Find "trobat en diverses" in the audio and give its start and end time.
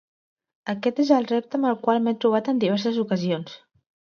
2.25-2.99